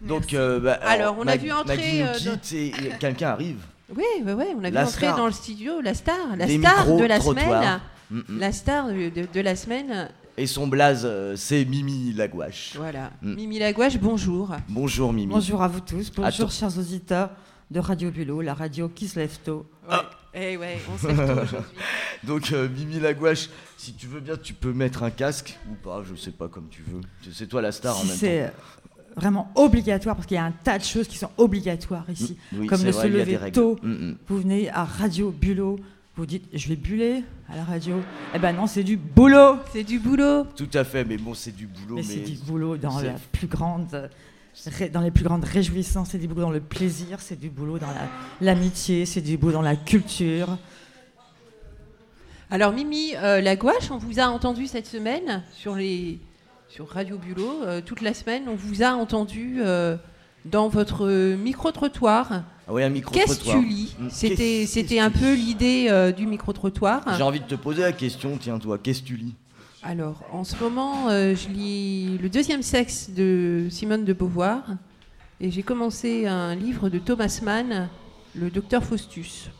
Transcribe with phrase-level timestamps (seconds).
[0.00, 2.72] Donc, euh, bah, Alors, on a Mag- vu entrer, Maggie nous euh, quitte et et
[2.98, 3.58] quelqu'un arrive.
[3.96, 6.86] Oui, oui, oui, on a vu entrer dans le studio la star, la Des star
[6.94, 7.80] de la semaine.
[8.10, 8.38] Mm, mm.
[8.38, 12.74] La star de, de- de la semaine, Et son blaze, euh, c'est Mimi Lagouache.
[12.76, 13.12] voilà.
[13.22, 13.34] Mm.
[13.34, 14.54] Mimi Lagouache, bonjour.
[14.68, 15.32] Bonjour Mimi.
[15.32, 17.30] Bonjour à vous tous, bonjour chers auditeurs
[17.70, 19.64] de Radio Bulot, la radio qui se lève tôt.
[19.88, 20.04] Ah.
[20.34, 21.78] Eh ouais, on se lève tôt aujourd'hui.
[22.24, 26.02] Donc euh, Mimi Lagouache, si tu veux bien, tu peux mettre un casque ou pas,
[26.06, 27.00] je sais pas comme tu veux.
[27.32, 28.52] C'est toi la star en même temps.
[29.18, 32.60] Vraiment obligatoire, parce qu'il y a un tas de choses qui sont obligatoires ici, Mm,
[32.60, 33.76] oui, comme de vrai, se lever tôt.
[33.82, 34.16] Mm, mm.
[34.28, 35.78] Vous venez à Radio Bulot,
[36.16, 37.96] vous dites je vais buller à la radio.
[38.34, 39.56] Eh ben non, c'est du boulot.
[39.72, 40.44] C'est du boulot.
[40.56, 41.96] Tout à fait, mais bon, c'est du boulot.
[41.96, 44.10] Mais Mais, c'est du boulot dans la plus grande,
[44.92, 47.86] dans les plus grandes réjouissances, c'est du boulot dans le plaisir, c'est du boulot dans
[47.88, 48.08] la-
[48.40, 50.58] l'amitié, c'est du boulot dans la culture.
[52.50, 56.18] Alors Mimi euh, Lagouache, on vous a entendu cette semaine sur les
[56.68, 58.44] sur Radio Bulot euh, toute la semaine.
[58.48, 59.96] On vous a entendu euh,
[60.44, 62.28] dans votre micro trottoir.
[62.66, 66.12] Ah oui, un micro Qu'est-ce que tu lis Mm, C'était c'était un peu l'idée euh,
[66.12, 67.02] du micro trottoir.
[67.16, 69.34] J'ai envie de te poser la question, tiens toi, qu'est-ce que tu lis?
[69.82, 74.64] Alors, en ce moment, je lis Le deuxième sexe de Simone de Beauvoir
[75.40, 77.88] et j'ai commencé un livre de Thomas Mann,
[78.34, 79.50] Le docteur Faustus.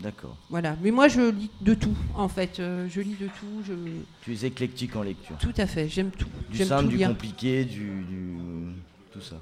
[0.00, 0.36] D'accord.
[0.50, 0.76] Voilà.
[0.82, 2.60] Mais moi, je lis de tout, en fait.
[2.60, 3.62] Euh, je lis de tout.
[3.66, 3.72] Je...
[4.22, 5.36] Tu es éclectique en lecture.
[5.38, 5.88] Tout à fait.
[5.88, 6.28] J'aime tout.
[6.50, 7.08] Du J'aime simple, tout du lire.
[7.08, 8.74] compliqué, du, du-
[9.12, 9.36] tout ça.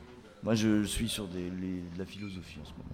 [0.45, 2.91] Moi, je suis sur des, les- de la philosophie en ce moment.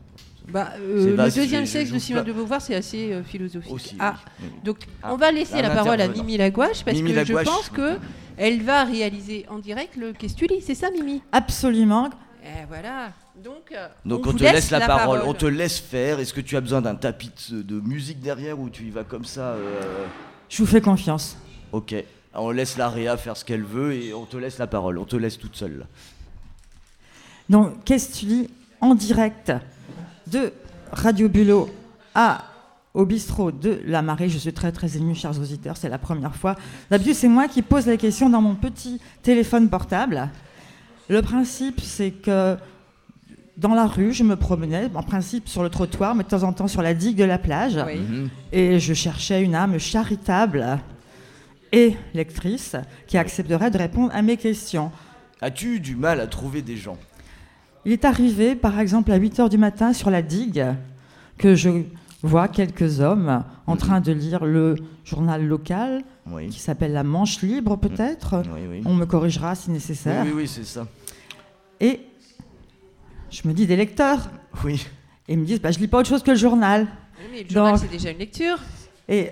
[0.52, 3.72] Bah, euh, le deuxième sexe de Simone de Beauvoir, c'est assez euh, philosophique.
[3.72, 3.96] Aussi.
[3.98, 6.08] ah, oui, donc Ah, on va laisser la parole à.
[6.08, 7.44] Mimi Lagouache parce Mimi que Lagouache.
[7.46, 7.98] je pense que
[8.38, 11.20] elle va réaliser en direct le Qu'est-ce que tu lis C'est ça, Mimi?
[11.32, 12.08] Absolument.
[12.42, 13.12] Eh voilà.
[13.36, 15.18] Donc, euh, Donc on, te laisse la, parole.
[15.18, 15.22] parole.
[15.28, 16.20] on te laisse faire.
[16.20, 19.04] Est-ce que tu as besoin d'un tapis de, de musique derrière ou tu y vas
[19.04, 20.06] comme ça euh,
[20.48, 21.36] Je vous fais confiance.
[21.72, 21.94] Ok.
[22.34, 24.98] On laisse la Réa faire ce qu'elle veut et on te laisse la parole.
[24.98, 25.86] On te laisse toute seule.
[27.48, 29.52] Donc, qu'est-ce que tu lis en direct
[30.28, 30.52] de
[30.92, 31.68] Radio Bulot
[32.14, 32.44] à
[32.94, 36.34] au bistrot de la Marée Je suis très très émue, chers auditeurs, c'est la première
[36.34, 36.56] fois.
[36.90, 40.28] D'habitude, c'est moi qui pose la question dans mon petit téléphone portable.
[41.10, 42.56] Le principe, c'est que
[43.56, 46.52] dans la rue, je me promenais, en principe sur le trottoir, mais de temps en
[46.52, 47.96] temps sur la digue de la plage, Oui.
[47.98, 48.28] Mhm.
[48.52, 50.78] et je cherchais une âme charitable
[51.72, 52.76] et lectrice
[53.08, 54.92] qui accepterait de répondre à mes questions.
[55.40, 56.96] As-tu eu du mal à trouver des gens?
[57.84, 60.64] Il est arrivé, par exemple, à 8 h du matin sur la digue,
[61.38, 61.70] que je
[62.22, 63.78] vois quelques hommes en Mhm.
[63.78, 66.48] train de lire le journal local, Oui.
[66.48, 68.42] qui s'appelle La Manche Libre, peut-être.
[68.54, 68.82] Oui, oui.
[68.84, 70.24] On me corrigera si nécessaire.
[70.26, 70.86] oui, oui, c'est ça.
[71.80, 72.00] Et
[73.30, 74.28] je me dis des lecteurs.
[74.64, 74.86] Oui.
[75.28, 76.86] Et ils me disent, bah, je lis pas autre chose que le journal.
[77.20, 78.58] Oui, mais le journal, Donc- c'est déjà une lecture.
[79.08, 79.30] Et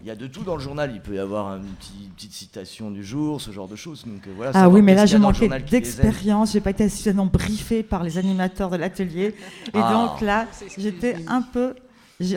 [0.00, 0.90] Il y a de tout dans le journal.
[0.94, 4.04] Il peut y avoir une petite, petite citation du jour, ce genre de choses.
[4.06, 5.64] Donc, euh, voilà, ah oui, mais là, les aide.
[5.68, 6.52] d'expérience.
[6.52, 9.34] J'ai pas été suffisamment briefée par les animateurs de l'atelier.
[9.66, 9.92] Et Ah.
[9.92, 10.46] donc là,
[10.78, 11.82] j'étais j'ai un peu j'ai-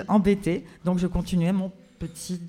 [0.08, 0.66] embêtée.
[0.86, 2.42] Donc je continuais mon petit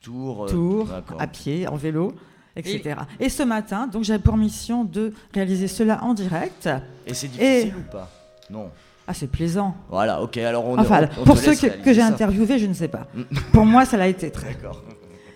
[0.00, 0.44] Tour.
[0.44, 2.12] euh, tour à pied, en vélo,
[2.56, 2.96] etc.
[3.20, 6.68] Et, ce matin, donc j'avais pour mission de réaliser cela en direct.
[7.06, 8.10] Et c'est difficile Et- ou pas?
[8.50, 8.70] Non.
[9.06, 9.76] Ah, c'est plaisant.
[9.90, 12.88] Voilà, ok, alors on Enfin, on- on pour ceux que, j'ai interviewés, je ne sais
[12.88, 13.06] pas.
[13.14, 13.22] Mm.
[13.52, 14.54] pour moi, ça l'a été très.
[14.54, 14.82] D'accord.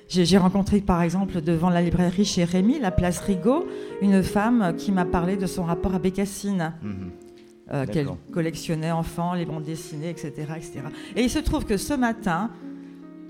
[0.08, 3.66] J'ai rencontré, par exemple, devant la librairie chez Rémy, la place Rigaud,
[4.00, 6.74] une femme qui m'a parlé de son rapport à Bécassine.
[6.80, 7.10] Mhm.
[7.72, 10.80] Euh, qu'elle collectionnait enfants, les bandes dessinées, etc., etc.
[11.16, 12.50] Et il se trouve que ce matin,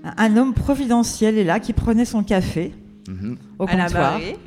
[0.03, 2.73] un homme providentiel est là qui prenait son café
[3.09, 3.37] Mhm.
[3.59, 4.37] au à la comptoir marée.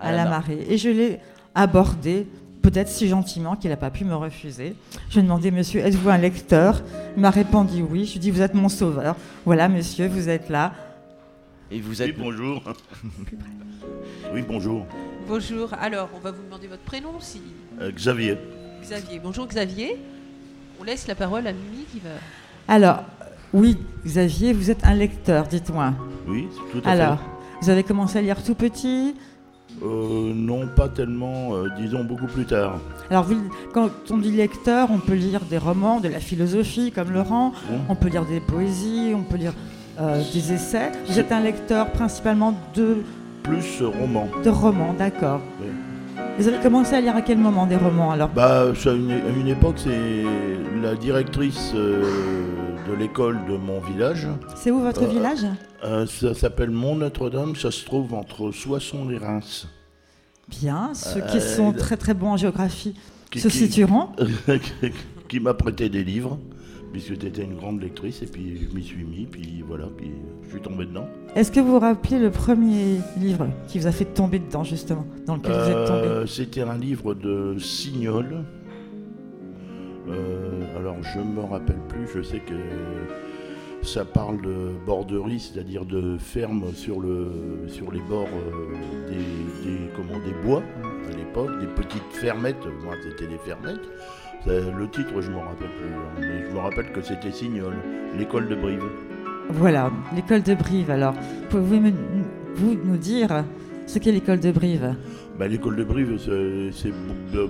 [0.00, 0.66] à la marée.
[0.68, 1.20] Et je l'ai
[1.54, 2.26] abordé,
[2.60, 4.74] peut-être si gentiment qu'il n'a pas pu me refuser.
[5.08, 6.82] Je lui ai demandé, monsieur, êtes-vous un lecteur
[7.16, 8.04] Il m'a répondu oui.
[8.04, 9.14] Je lui ai dit, vous êtes mon sauveur.
[9.46, 10.72] Voilà, monsieur, vous êtes là.
[11.70, 12.18] Et vous Oui, êtes.
[12.18, 12.62] bonjour.
[14.32, 14.86] Oui, bonjour.
[15.28, 15.72] Bonjour.
[15.80, 17.40] Alors, on va vous demander votre prénom, si
[17.80, 18.36] Euh, Xavier.
[18.84, 19.20] Xavier.
[19.22, 19.96] Bonjour Xavier.
[20.80, 22.10] On laisse la parole à Mimi qui va.
[22.68, 23.02] Alors,
[23.52, 25.92] oui, Xavier, vous êtes un lecteur, dites-moi.
[26.26, 27.18] Oui, tout à Alors,
[27.62, 29.14] vous avez commencé à lire tout petit?
[29.82, 32.78] Euh, non, pas tellement, euh, disons beaucoup plus tard.
[33.10, 37.10] Alors, vous- quand on dit lecteur, on peut lire des romans, de la philosophie, comme
[37.10, 37.52] Laurent,
[37.88, 39.54] on peut lire des poésies, on peut lire
[40.00, 40.92] euh, des essais.
[41.08, 42.98] Vous êtes un lecteur principalement de,
[43.42, 44.28] Plus euh, roman.
[44.44, 45.40] de romans, d'accord.
[45.60, 45.68] Oui.
[46.38, 48.28] Vous avez commencé à lire à quel moment des romans alors?
[48.30, 50.24] Bah, à une, à une époque, c'est
[50.82, 52.02] la directrice euh,
[52.88, 54.26] de l'école de mon village.
[54.56, 55.46] C'est où votre Euh, village?
[55.84, 59.68] Euh, ça s'appelle Mont Notre-Dame, ça se trouve entre Soissons et Reims.
[60.48, 62.94] Bien, ceux qui sont très très bons en géographie
[63.30, 64.08] Qui, se situeront?
[65.28, 66.38] qui m'a prêté des livres.
[66.94, 70.12] Puisque tu étais une grande lectrice, et puis je m'y suis mis, puis voilà, puis
[70.44, 71.08] je suis tombé dedans.
[71.34, 75.04] Est-ce que vous vous rappelez le premier livre qui vous a fait tomber dedans, justement,
[75.26, 76.06] dans lequel vous êtes tombé?
[76.06, 78.44] Euh, C'était un livre de Signol.
[80.08, 82.54] Euh, alors je me rappelle plus, je sais que
[83.82, 87.28] ça parle de borderie, c'est-à-dire de ferme sur, le,
[87.66, 89.16] sur les bords euh, des,
[89.68, 90.62] des- comment, des bois
[91.10, 93.80] à l'époque, des petites fermettes, moi c'était des fermettes.
[94.46, 97.72] Le titre je me rappelle plus, hein, mais je me rappelle que c'était Signol,
[98.18, 98.82] l'école de Brive.
[99.50, 100.90] Voilà, l'école de Brive.
[100.90, 101.14] Alors,
[101.50, 103.44] pouvez-vous nous dire
[103.86, 104.94] ce qu'est l'école de Brive?
[105.38, 106.18] Bah, L'école de Brive,
[106.72, 106.92] c'est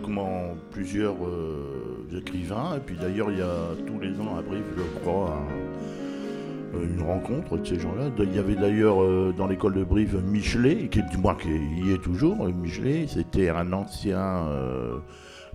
[0.04, 2.76] comment, plusieurs euh, écrivains.
[2.76, 5.36] Et puis d'ailleurs, il y a tous les ans à Brive, je crois,
[6.74, 8.10] un- une rencontre de ces gens-là.
[8.18, 11.92] Il y avait d'ailleurs euh, dans l'école de Brive Michelet, qui, du moins qui y
[11.92, 12.46] est toujours.
[12.48, 14.18] Michelet, c'était un ancien.
[14.48, 14.96] euh,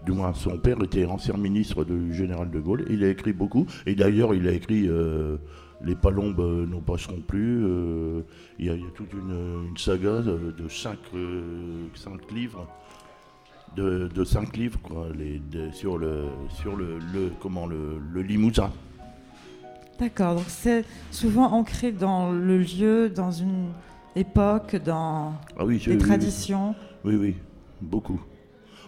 [0.05, 2.85] du moins, son père était ancien ministre du général de Gaulle.
[2.89, 3.65] Il a écrit beaucoup.
[3.85, 5.37] Et d'ailleurs, il a écrit euh,
[5.83, 7.63] Les Palombes euh, n'en passeront plus.
[7.65, 8.21] euh,
[8.57, 12.31] il y, a, il y a toute une, une saga de, de cinq, euh, cinq
[12.31, 12.67] livres.
[13.75, 18.21] De, de cinq livres quoi, les, de- sur le sur le, le- comment le, le
[18.23, 18.71] Limousin.
[19.99, 23.67] D'accord, donc c'est souvent ancré dans le lieu, dans une
[24.15, 26.73] époque, dans Ah oui, des traditions.
[27.03, 27.35] Oui, oui,
[27.79, 28.19] beaucoup.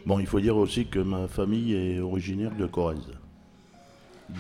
[0.06, 3.00] Bon, il faut dire aussi que ma famille est originaire de Corrèze.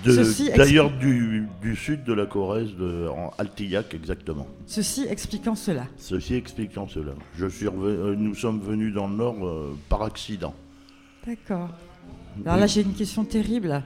[0.05, 4.47] De- Ceci explique- D'ailleurs, du, du sud de la Corrèze, de, en Altillac exactement.
[4.65, 5.85] Ceci expliquant cela.
[5.97, 7.11] Ceci expliquant cela.
[7.37, 10.53] Je suis reve- euh, nous sommes venus dans le Nord euh, par accident.
[11.27, 11.69] D'accord.
[12.45, 13.83] Alors là, j'ai une question terrible.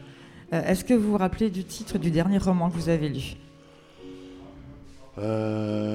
[0.54, 3.36] Euh, Est-ce que vous vous rappelez du titre du dernier roman que vous avez lu?
[5.18, 5.95] Euh,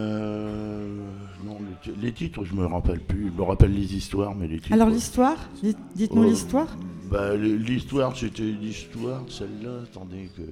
[2.01, 3.31] les, ti- les titres, je me rappelle plus.
[3.35, 4.73] Je me rappelle les histoires, mais les titres.
[4.73, 6.67] Alors l'histoire Dites- Dites-nous Oh, l'histoire.
[7.11, 9.71] bah, l'histoire, c'était l'histoire, celle-là.
[9.85, 10.43] Attendez, que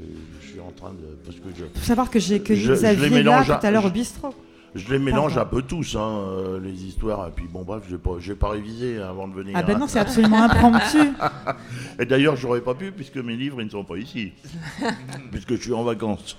[0.43, 1.17] je suis en train de.
[1.25, 1.65] Parce que je.
[1.75, 3.93] Il faut savoir que j'ai accueilli Je- je Xavier là tout à- l'heure au je-
[3.93, 4.35] bistrot.
[4.75, 5.49] Je les mélange Pardon.
[5.49, 7.27] un peu tous, hein, euh, les histoires.
[7.27, 9.55] Et puis bon, bref, pas, j'ai pas révisé avant de venir.
[9.57, 10.99] Ah ben non, c'est absolument impromptu.
[11.99, 14.33] Et d'ailleurs, j'aurais pas pu puisque mes livres ils ne sont pas ici,
[15.33, 16.37] puisque je suis en vacances.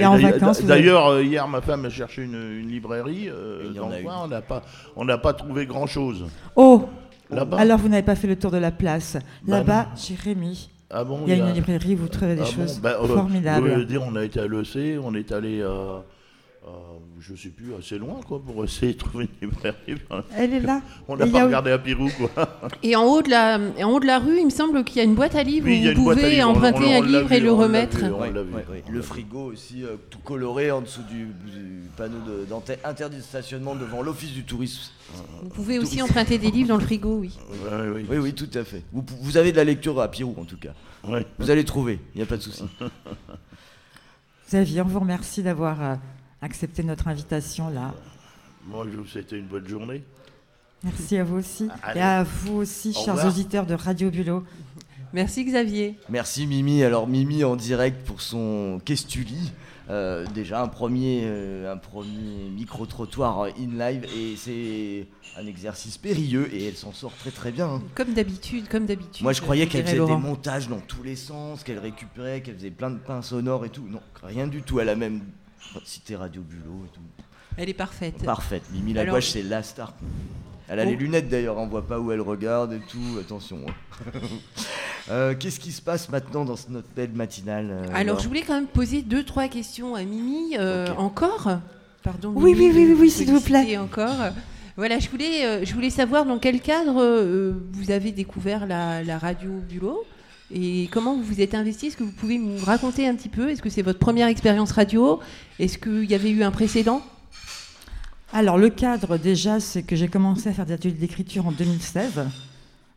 [0.00, 3.28] Et en d'ailleurs- vacances, vous D'ailleurs, euh, hier, ma femme a cherché une, une librairie.
[3.28, 4.04] euh, dans le une.
[4.04, 4.62] coin, on n'a pas,
[4.96, 6.26] on n'a pas trouvé grand chose.
[6.56, 6.88] Oh
[7.30, 7.58] Là-bas.
[7.58, 9.16] Alors vous n'avez pas fait le tour de la place.
[9.46, 12.44] Bah Là-bas, chez Rémi, Ah bon, il y a une librairie, vous trouvez des Ah
[12.44, 13.70] bon, choses bah, euh, formidables.
[13.70, 16.02] je veux dire, on a été à l'EC, on est allé à,
[16.66, 16.68] à,
[17.20, 19.76] je sais plus, assez loin, quoi, pour essayer de trouver une librairie.
[20.36, 20.82] Elle est là.
[21.08, 22.30] On n'a pas a- regardé à Pirou, quoi.
[22.82, 24.98] Et en haut de la, et en haut de la rue, il me semble qu'il
[24.98, 27.06] y a une boîte à livres Oui, où vous pouvez on- emprunter on- on un
[27.06, 27.96] livre et le remettre.
[27.98, 28.52] vu, on Ouais, l'a vu.
[28.54, 28.84] ouais, ouais.
[28.86, 33.16] On Le frigo aussi, euh, tout coloré en dessous du, du panneau de- d'ante- interdit
[33.16, 34.90] de stationnement devant l'office du tourisme.
[35.42, 37.36] Vous pouvez aussi emprunter des livres dans le frigo, oui.
[38.10, 38.82] Oui, oui, tout à fait.
[38.92, 40.72] Vous, vous avez de la lecture à Pirou en tout cas.
[41.08, 41.24] Ouais.
[41.38, 42.64] Vous allez trouver, il n'y a pas de souci.
[44.48, 45.94] Xavier, on vous remercie d'avoir euh,
[46.42, 47.94] accepté notre invitation là.
[48.66, 50.02] Moi, je vous souhaite une bonne journée.
[50.84, 51.68] Merci à vous aussi.
[51.82, 52.00] Allez.
[52.00, 53.32] Et à vous aussi, Au chers revoir.
[53.32, 54.44] auditeurs de Radio Bulot.
[55.12, 55.98] Merci Xavier.
[56.08, 56.82] Merci Mimi.
[56.84, 59.52] Alors Mimi en direct pour son Qu'est-ce-tu-lis
[59.90, 66.48] Euh, déjà un premier, euh, un premier micro-trottoir in live et c'est un exercice périlleux
[66.54, 67.66] et elle s'en sort très très bien.
[67.68, 67.82] hein.
[67.96, 69.24] Comme d'habitude, comme d'habitude.
[69.24, 72.70] Moi je croyais qu'elle faisait des montages dans tous les sens, qu'elle récupérait, qu'elle faisait
[72.70, 73.86] plein de pains sonores et tout.
[73.88, 74.78] Non, rien du tout.
[74.78, 75.22] Elle a même
[75.84, 77.00] cité Radio Bulot et tout.
[77.56, 78.22] Elle est parfaite.
[78.24, 78.62] Parfaite.
[78.72, 79.92] Mimi Alors- Lagouache c'est la star.
[80.68, 80.90] Elle a Oh.
[80.90, 83.18] les lunettes d'ailleurs, on voit pas où elle regarde et tout.
[83.20, 83.58] Attention.
[83.68, 84.10] hein.
[85.10, 88.42] Euh, Qu'est-ce qui se passe maintenant dans ce- notre belle matinale euh, Alors, je voulais
[88.42, 90.56] quand même poser deux, trois questions à Mimi.
[90.56, 90.88] euh.
[90.98, 91.48] Encore
[92.04, 92.32] Pardon.
[92.36, 93.76] Oui, Mimi, oui, oui, oui, oui, s'il vous plaît.
[93.78, 94.14] Encore.
[94.76, 99.02] Voilà, je voulais, euh, je voulais savoir dans quel cadre euh, vous avez découvert la,
[99.02, 100.04] la radio Bulot
[100.52, 101.86] et comment vous vous êtes investi?
[101.86, 103.48] Est-ce que vous pouvez nous raconter un petit peu?
[103.50, 105.20] Est-ce que c'est votre première expérience radio?
[105.58, 107.02] Est-ce qu'il y avait eu un précédent?
[108.32, 112.26] Alors le cadre déjà, c'est que j'ai commencé à faire des ateliers d'écriture en 2016.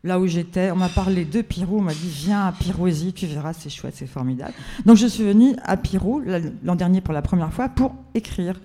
[0.04, 3.26] Là où j'étais, on m'a parlé de Pirou, on m'a dit viens à Pirouésie, tu
[3.26, 4.52] verras, c'est chouette, c'est formidable.
[4.84, 6.22] Donc je suis venue à Pirou
[6.62, 8.60] l'an dernier pour la première fois pour écrire,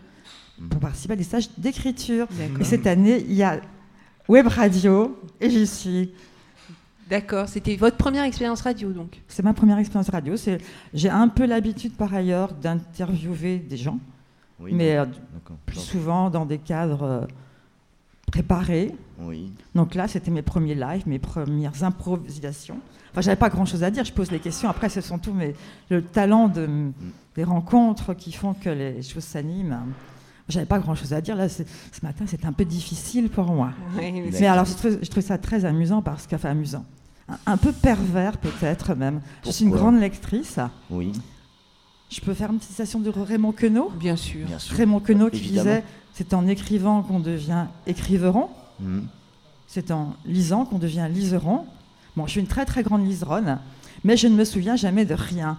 [0.69, 2.27] pour participer à des stages d'écriture.
[2.59, 3.61] Et cette année, il y a
[4.27, 6.11] Web Radio et j'y suis.
[7.09, 9.21] D'accord, c'était votre première expérience radio donc.
[9.27, 10.37] C'est ma première expérience radio.
[10.37, 10.59] C'est-
[10.93, 13.97] J'ai un peu l'habitude par ailleurs d'interviewer des gens,
[14.59, 15.57] Oui, mais euh, d'accord.
[15.65, 17.21] plus souvent dans des cadres euh,
[18.31, 18.93] préparés.
[19.19, 19.51] Oui.
[19.75, 22.77] Donc là, c'était mes premiers lives, mes premières improvisations.
[23.11, 24.03] Enfin, j'avais pas grand-chose à dire.
[24.05, 24.69] Je pose les questions.
[24.69, 25.55] Après, ce sont tous mes
[25.89, 26.69] le talent de,
[27.35, 29.79] des rencontres qui font que les choses s'animent.
[30.47, 31.35] J'avais pas grand-chose à dire.
[31.35, 33.71] Là, c'est- ce matin, c'était un peu difficile pour moi.
[33.97, 36.85] Oui, mais Mais alors, je trouve, je trouve ça très amusant parce que, enfin, amusant.
[37.45, 39.21] Un peu pervers peut-être même.
[39.45, 40.59] Je suis une grande lectrice.
[40.89, 41.11] Oui,
[42.11, 44.45] Je peux faire une petite citation de Raymond Queneau Bien sûr.
[44.47, 44.75] bien sûr.
[44.75, 45.63] Raymond Queneau qui Évidemment.
[45.63, 45.83] disait
[46.13, 49.07] C'est en écrivant qu'on devient écriveron, Mhm.
[49.67, 51.65] c'est en lisant qu'on devient liseron.
[52.17, 53.59] Bon, je suis une très très grande liseronne,
[54.03, 55.57] mais je ne me souviens jamais de rien.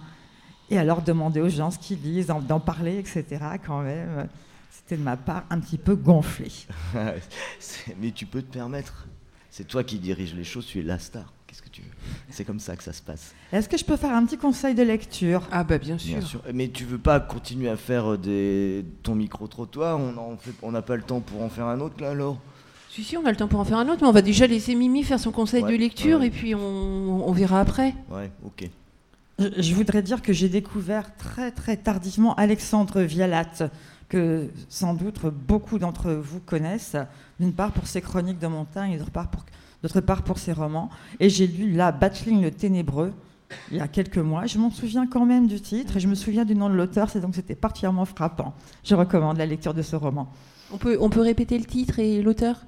[0.69, 3.25] Et alors demander aux gens ce qu'ils lisent, d'en- parler, etc.,
[3.65, 4.27] quand même,
[4.69, 6.51] c'était de ma part un petit peu gonflé.
[7.99, 9.07] Mais tu peux te permettre.
[9.49, 11.33] C'est toi qui diriges les choses, tu es la star.
[11.51, 11.89] Qu'est-ce que tu veux?
[12.29, 13.33] C'est comme ça que ça se passe.
[13.51, 15.45] Est-ce que je peux faire un petit conseil de lecture?
[15.51, 16.17] Ah bah bien sûr.
[16.17, 16.41] Bien sûr.
[16.53, 18.85] Mais tu veux pas continuer à faire euh, des...
[19.03, 19.99] ton micro-trottoir?
[19.99, 20.53] On en fait...
[20.61, 22.39] on n'a pas le temps pour en faire un autre là alors?
[22.89, 24.47] Si, si, on a le temps pour en faire un autre, mais on va déjà
[24.47, 26.27] laisser Mimi faire son conseil Ouais, de lecture ouais.
[26.27, 27.95] et puis on, on verra après.
[28.09, 28.69] Ouais, ok.
[29.37, 33.69] Je- Je voudrais dire que j'ai découvert très très tardivement Alexandre Vialat,
[34.07, 36.95] que sans doute beaucoup d'entre vous connaissent,
[37.41, 39.43] d'une part pour ses chroniques de montagne et d'autre part pour,
[39.83, 40.89] d'autre part pour ses romans.
[41.19, 43.13] Et j'ai lu là Battling le Ténébreux
[43.71, 44.45] il y a quelques mois.
[44.45, 47.09] Je m'en souviens quand même du titre et je me souviens du nom de l'auteur,
[47.09, 48.53] c'est donc c'était particulièrement frappant.
[48.83, 50.31] Je recommande la lecture de ce roman.
[50.71, 52.65] On peut, on peut répéter le titre et l'auteur?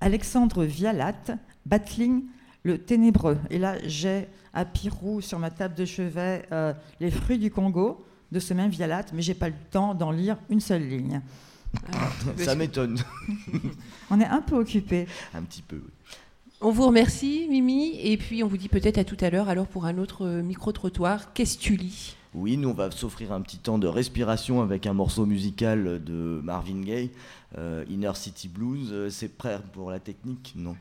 [0.00, 2.24] Alexandre Vialat, Battling
[2.62, 3.38] le Ténébreux.
[3.50, 8.04] Et là, j'ai à Pirou sur ma table de chevet euh, Les fruits du Congo
[8.32, 11.20] de ce même Vialat, mais j'ai pas le temps d'en lire une seule ligne.
[12.36, 12.98] Ça m'étonne.
[14.10, 15.06] On est un peu occupé.
[15.34, 15.92] un petit peu, oui.
[16.60, 19.68] On vous remercie, Mimi, et puis on vous dit peut-être à tout à l'heure alors
[19.68, 21.32] pour un autre euh, micro-trottoir.
[21.32, 24.86] Qu'est-ce que tu lis Oui, nous on va s'offrir un petit temps de respiration avec
[24.86, 27.10] un morceau musical de Marvin Gaye,
[27.56, 28.88] euh, Inner City Blues.
[28.90, 30.52] Euh, C'est prêt pour la technique?
[30.56, 30.76] Non.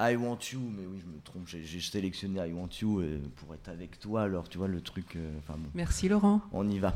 [0.00, 3.02] I Want You, mais oui, je me trompe, j'ai sélectionné I Want You
[3.36, 5.16] pour être avec toi, alors tu vois le truc.
[5.16, 6.40] euh, bon, Merci Laurent.
[6.52, 6.94] on y va.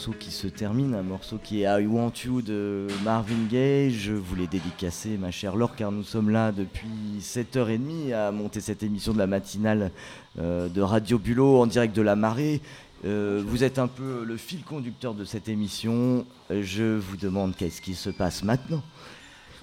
[0.00, 3.90] Morceau qui se termine, un morceau qui est I Want You de Marvin Gaye.
[3.90, 6.88] Je voulais dédicacer ma chère Laure car nous sommes là depuis
[7.20, 9.90] 7h30 à monter cette émission de la matinale
[10.38, 12.62] euh, de Radio Bulot en direct de la marée.
[13.04, 16.24] Euh, vous êtes un peu le fil conducteur de cette émission.
[16.48, 18.82] Je vous demande qu'est-ce qui se passe maintenant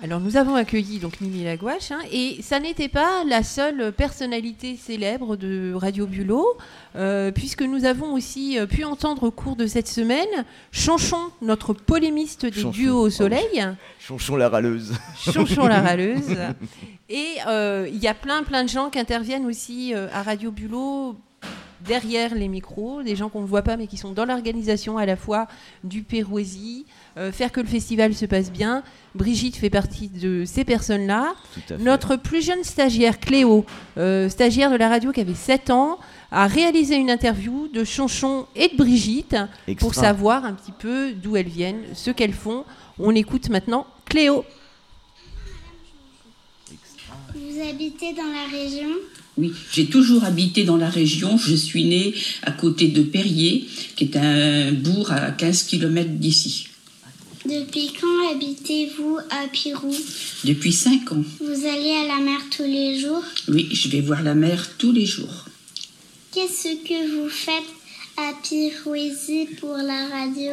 [0.03, 4.75] alors nous avons accueilli donc Mimi Lagouache hein, et ça n'était pas la seule personnalité
[4.75, 6.57] célèbre de Radio Bulot
[6.95, 11.73] euh, puisque nous avons aussi euh, pu entendre au cours de cette semaine Chanchon, notre
[11.73, 13.65] polémiste des duos au soleil.
[13.99, 14.93] Chanchon la râleuse.
[15.19, 16.37] Chanchon la râleuse.
[17.09, 21.15] Et euh, il y a plein plein de gens qui interviennent aussi à Radio Bulot
[21.85, 25.05] derrière les micros, des gens qu'on ne voit pas mais qui sont dans l'organisation à
[25.05, 25.47] la fois
[25.83, 26.85] du Pérouésie,
[27.17, 28.83] euh, faire que le festival se passe bien.
[29.15, 31.33] Brigitte fait partie de ces personnes-là.
[31.79, 33.65] Notre plus jeune stagiaire, Cléo,
[33.97, 35.99] euh, stagiaire de la radio qui avait 7 ans,
[36.31, 39.37] a réalisé une interview de Chonchon et de Brigitte
[39.79, 42.65] pour savoir un petit peu d'où elles viennent, ce qu'elles font.
[42.99, 44.43] On écoute maintenant Cléo.
[47.33, 48.89] Vous habitez dans la région?
[49.37, 51.37] Oui, j'ai toujours habité dans la région.
[51.37, 56.67] Je suis née à côté de Perrier, qui est un bourg à 15 km d'ici.
[57.45, 59.95] Depuis quand habitez-vous à Pirou
[60.43, 61.23] Depuis 5 ans.
[61.39, 63.23] Vous allez à la mer tous les jours?
[63.47, 65.45] Oui, je vais voir la mer tous les jours.
[66.33, 67.53] Qu'est-ce que vous faites
[68.17, 70.51] à Pirouésie pour la radio?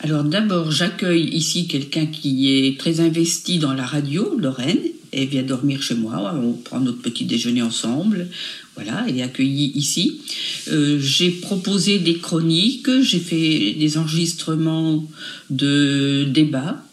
[0.00, 4.82] Alors d'abord, j'accueille ici quelqu'un qui est très investi dans la radio, Lorraine.
[5.16, 8.28] Elle vient dormir chez moi, on prend notre petit déjeuner ensemble.
[8.74, 10.20] Voilà, elle est accueillie ici.
[10.68, 15.08] Euh, j'ai proposé des chroniques, j'ai fait des enregistrements
[15.48, 16.84] de débats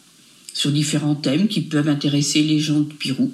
[0.54, 3.30] sur différents thèmes qui peuvent intéresser les gens de Pirou.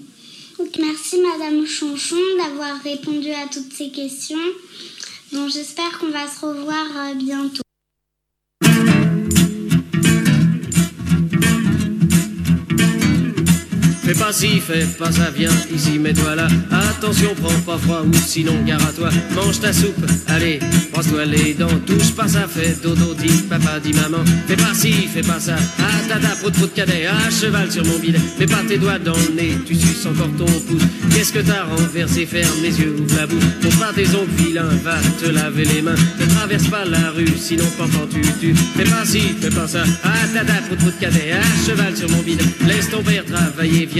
[0.58, 4.38] merci Madame Chanchon d'avoir répondu à toutes ces questions.
[5.32, 7.62] Bon, j'espère qu'on va se revoir euh, bientôt.
[14.12, 16.48] Fais pas ci, fais pas ça, viens ici, mets-toi là.
[16.72, 19.08] Attention, prends pas froid ou sinon gare à toi.
[19.36, 20.58] Mange ta soupe, allez,
[20.92, 21.68] brosse-toi les dents.
[21.86, 24.24] Touche pas ça, fais dodo, dis papa, dis maman.
[24.48, 25.54] Fais pas ci, fais pas ça.
[25.78, 28.18] Ah, tata, prout, prout, cadet, ah, cheval sur mon bidet.
[28.40, 30.82] Mets pas tes doigts dans le nez, tu suces encore ton pouce.
[31.14, 33.44] Qu'est-ce que t'as renversé, ferme les yeux, ouvre la bouche.
[33.60, 35.94] Pour pas tes ongles vilains, va te laver les mains.
[36.18, 38.56] Ne traverse pas la rue, sinon pendant tu tu.
[38.76, 39.84] Fais pas ci, fais pas ça.
[40.02, 42.44] Ah, tata, prout, prout, cadet, ah, cheval sur mon bidet.
[42.66, 43.99] Laisse ton père travailler, viens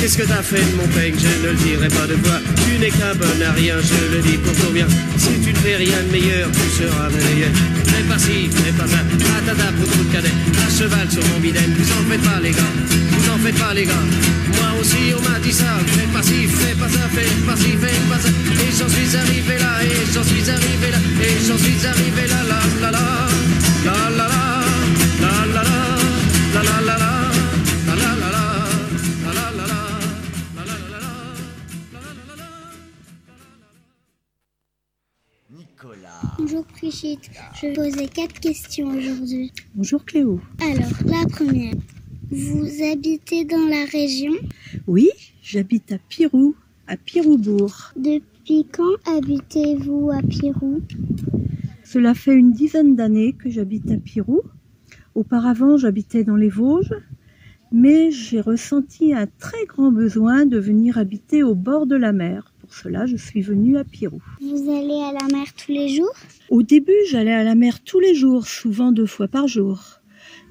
[0.00, 1.14] Qu'est-ce que t'as fait de mon peigne?
[1.18, 2.38] Je ne le dirai pas de toi.
[2.64, 4.86] Tu n'es qu'un bon à rien, je le dis pour ton bien.
[5.16, 7.50] Si tu ne fais rien de meilleur, tu seras meilleur.
[7.86, 9.00] Fais pas ci, fais pas ça.
[9.38, 10.34] Atata pour tout cadet.
[10.64, 11.74] À cheval sur mon bidène.
[11.78, 12.72] Vous en faites pas, les gars.
[13.10, 14.06] Vous en faites pas, les gars.
[14.56, 15.78] Moi aussi, on m'a dit ça.
[15.86, 18.28] Fais pas ci, fais pas ça, fais pas ci, fais pas ça.
[18.28, 22.40] Et j'en suis arrivé là, et j'en suis arrivé là, et j'en suis arrivé là,
[22.48, 23.28] là, là, là,
[36.56, 39.52] Bonjour Brigitte, je vais poser quatre questions aujourd'hui.
[39.74, 40.40] Bonjour Cléo.
[40.62, 41.74] Alors, la première,
[42.30, 44.32] vous habitez dans la région
[44.86, 45.10] Oui,
[45.42, 46.54] j'habite à Pirou,
[46.86, 47.92] à Piroubourg.
[47.94, 50.80] Depuis quand habitez-vous à Pirou
[51.84, 54.40] Cela fait une dizaine d'années que j'habite à Pirou.
[55.14, 56.94] Auparavant, j'habitais dans les Vosges,
[57.70, 62.54] mais j'ai ressenti un très grand besoin de venir habiter au bord de la mer
[62.66, 64.20] pour cela, je suis venue à Pirou.
[64.40, 66.14] Vous allez à la mer tous les jours?
[66.50, 70.00] Au début, j'allais à la mer tous les jours, souvent deux fois par jour.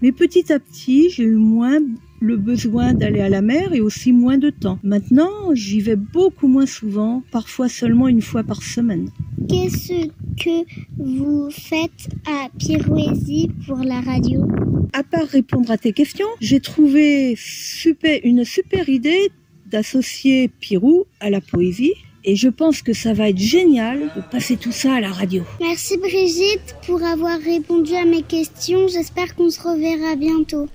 [0.02, 1.80] Mais petit à petit, j'ai eu moins
[2.22, 4.80] le besoin d'aller à la mer et aussi moins de temps.
[4.84, 9.10] Maintenant, j'y vais beaucoup moins souvent, parfois seulement une fois par semaine.
[9.50, 10.08] Qu'est-ce
[10.42, 10.66] que
[10.98, 14.48] vous faites à Pirouésie pour la radio?
[14.94, 19.30] À part répondre à tes questions, j'ai trouvé super, une super idée
[19.76, 24.56] d'associer Pirou à la poésie et je pense que ça va être génial de passer
[24.56, 25.44] tout ça à la radio.
[25.60, 28.88] Merci Brigitte pour avoir répondu à mes questions.
[28.88, 30.70] J'espère qu'on se reverra bientôt.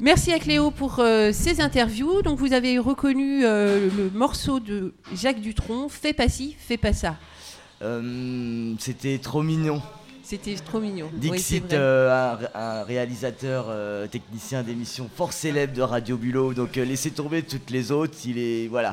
[0.00, 2.20] Merci à Cléo pour euh, ces interviews.
[2.20, 6.92] Donc vous avez reconnu euh, le morceau de Jacques Dutronc, Fais pas ci, fais pas
[6.92, 7.16] ça.
[7.80, 9.80] Euh, c'était trop mignon.
[10.26, 11.10] C'était trop mignon.
[11.12, 16.54] Dixit, euh, un, un réalisateur euh, technicien d'émission fort célèbre de Radio Bulot.
[16.54, 18.16] Donc euh, laissez tomber toutes les autres.
[18.24, 18.92] Il est voilà,